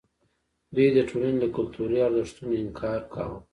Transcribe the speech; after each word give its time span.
دوی 0.75 0.87
د 0.97 0.99
ټولنې 1.09 1.37
له 1.43 1.47
کلتوري 1.55 1.97
ارزښتونو 2.07 2.53
انکار 2.63 2.99
کاوه. 3.13 3.37